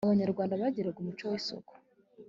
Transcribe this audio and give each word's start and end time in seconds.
abanyarwanda 0.05 0.61
bagiraga 0.61 0.97
umuco 0.99 1.23
w'isuku 1.31 1.73